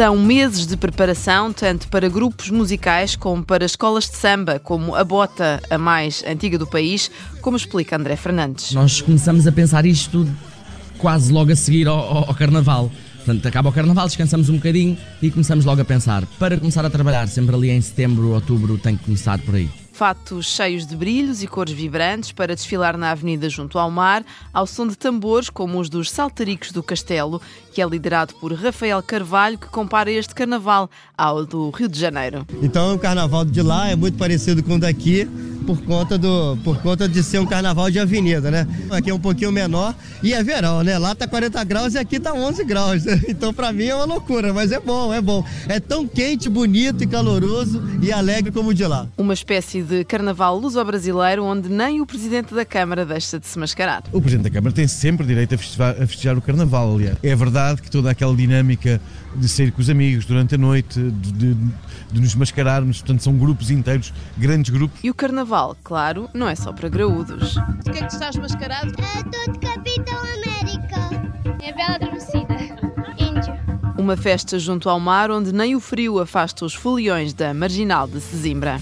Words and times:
São 0.00 0.16
meses 0.16 0.66
de 0.66 0.78
preparação, 0.78 1.52
tanto 1.52 1.86
para 1.88 2.08
grupos 2.08 2.48
musicais 2.48 3.14
como 3.14 3.44
para 3.44 3.66
escolas 3.66 4.08
de 4.08 4.16
samba, 4.16 4.58
como 4.58 4.94
a 4.94 5.04
Bota, 5.04 5.60
a 5.68 5.76
mais 5.76 6.24
antiga 6.26 6.56
do 6.56 6.66
país, 6.66 7.10
como 7.42 7.54
explica 7.54 7.96
André 7.96 8.16
Fernandes. 8.16 8.72
Nós 8.72 9.02
começamos 9.02 9.46
a 9.46 9.52
pensar 9.52 9.84
isto 9.84 10.26
quase 10.96 11.30
logo 11.30 11.52
a 11.52 11.54
seguir 11.54 11.86
ao, 11.86 11.98
ao, 11.98 12.28
ao 12.28 12.34
Carnaval. 12.34 12.90
Portanto, 13.16 13.46
acaba 13.46 13.68
o 13.68 13.72
Carnaval, 13.72 14.06
descansamos 14.06 14.48
um 14.48 14.54
bocadinho 14.54 14.96
e 15.20 15.30
começamos 15.30 15.66
logo 15.66 15.82
a 15.82 15.84
pensar. 15.84 16.24
Para 16.38 16.56
começar 16.56 16.82
a 16.82 16.88
trabalhar, 16.88 17.28
sempre 17.28 17.54
ali 17.54 17.68
em 17.68 17.82
setembro, 17.82 18.30
outubro, 18.30 18.78
tem 18.78 18.96
que 18.96 19.04
começar 19.04 19.38
por 19.40 19.54
aí 19.54 19.68
fatos 20.00 20.46
cheios 20.46 20.86
de 20.86 20.96
brilhos 20.96 21.42
e 21.42 21.46
cores 21.46 21.74
vibrantes 21.74 22.32
para 22.32 22.54
desfilar 22.54 22.96
na 22.96 23.10
avenida 23.10 23.50
junto 23.50 23.78
ao 23.78 23.90
mar, 23.90 24.24
ao 24.50 24.66
som 24.66 24.86
de 24.86 24.96
tambores 24.96 25.50
como 25.50 25.78
os 25.78 25.90
dos 25.90 26.10
Saltaricos 26.10 26.72
do 26.72 26.82
Castelo, 26.82 27.38
que 27.70 27.82
é 27.82 27.86
liderado 27.86 28.32
por 28.36 28.50
Rafael 28.54 29.02
Carvalho, 29.02 29.58
que 29.58 29.66
compara 29.66 30.10
este 30.10 30.34
carnaval 30.34 30.88
ao 31.18 31.44
do 31.44 31.68
Rio 31.68 31.86
de 31.86 32.00
Janeiro. 32.00 32.46
Então 32.62 32.94
o 32.94 32.98
carnaval 32.98 33.44
de 33.44 33.60
lá 33.60 33.90
é 33.90 33.94
muito 33.94 34.16
parecido 34.16 34.62
com 34.62 34.76
o 34.76 34.80
daqui, 34.80 35.28
por 35.70 35.82
conta, 35.82 36.18
do, 36.18 36.58
por 36.64 36.78
conta 36.78 37.08
de 37.08 37.22
ser 37.22 37.38
um 37.38 37.46
carnaval 37.46 37.88
de 37.92 38.00
avenida, 38.00 38.50
né? 38.50 38.66
Aqui 38.90 39.08
é 39.08 39.14
um 39.14 39.20
pouquinho 39.20 39.52
menor 39.52 39.94
e 40.20 40.34
é 40.34 40.42
verão, 40.42 40.82
né? 40.82 40.98
Lá 40.98 41.14
tá 41.14 41.28
40 41.28 41.62
graus 41.62 41.94
e 41.94 41.98
aqui 41.98 42.18
tá 42.18 42.32
11 42.32 42.64
graus. 42.64 43.04
Né? 43.04 43.20
Então 43.30 43.54
para 43.54 43.72
mim 43.72 43.84
é 43.84 43.94
uma 43.94 44.04
loucura, 44.04 44.52
mas 44.52 44.72
é 44.72 44.80
bom, 44.80 45.14
é 45.14 45.20
bom. 45.20 45.44
É 45.68 45.78
tão 45.78 46.06
quente, 46.06 46.48
bonito 46.48 47.04
e 47.04 47.06
caloroso 47.06 47.80
e 48.02 48.10
alegre 48.12 48.50
como 48.50 48.70
o 48.70 48.74
de 48.74 48.84
lá. 48.84 49.06
Uma 49.16 49.32
espécie 49.32 49.82
de 49.82 50.04
carnaval 50.04 50.58
luso-brasileiro 50.58 51.44
onde 51.44 51.68
nem 51.68 52.00
o 52.00 52.06
presidente 52.06 52.52
da 52.52 52.64
Câmara 52.64 53.06
deixa 53.06 53.38
de 53.38 53.46
se 53.46 53.58
mascarar. 53.58 54.02
O 54.12 54.20
presidente 54.20 54.44
da 54.44 54.50
Câmara 54.50 54.74
tem 54.74 54.88
sempre 54.88 55.24
direito 55.24 55.54
a 55.54 55.58
festejar, 55.58 55.90
a 55.90 56.06
festejar 56.06 56.36
o 56.36 56.42
carnaval, 56.42 56.96
aliás. 56.96 57.16
É 57.22 57.36
verdade 57.36 57.80
que 57.80 57.90
toda 57.90 58.10
aquela 58.10 58.34
dinâmica 58.34 59.00
de 59.36 59.48
sair 59.48 59.70
com 59.70 59.80
os 59.80 59.88
amigos 59.88 60.24
durante 60.24 60.56
a 60.56 60.58
noite, 60.58 61.00
de, 61.00 61.32
de, 61.32 61.56
de 62.12 62.20
nos 62.20 62.34
mascararmos, 62.34 62.98
portanto 62.98 63.22
são 63.22 63.36
grupos 63.36 63.70
inteiros, 63.70 64.12
grandes 64.36 64.70
grupos. 64.70 64.98
E 65.02 65.10
o 65.10 65.14
carnaval, 65.14 65.59
claro, 65.84 66.28
não 66.34 66.48
é 66.48 66.54
só 66.54 66.72
para 66.72 66.88
graúdos. 66.88 67.56
O 67.56 67.90
que 67.90 67.98
é 67.98 68.06
que 68.06 68.12
estás 68.12 68.36
mascarado? 68.36 68.90
Estou 68.90 69.52
de 69.52 69.58
Capitão 69.58 70.18
América. 70.18 71.62
É 71.62 71.72
Bela 71.72 71.94
Adormecida. 71.96 72.56
Índio. 73.18 73.54
Uma 73.98 74.16
festa 74.16 74.58
junto 74.58 74.88
ao 74.88 74.98
mar 74.98 75.30
onde 75.30 75.52
nem 75.52 75.74
o 75.76 75.80
frio 75.80 76.18
afasta 76.18 76.64
os 76.64 76.74
foliões 76.74 77.32
da 77.32 77.52
marginal 77.52 78.06
de 78.06 78.20
Sesimbra. 78.20 78.80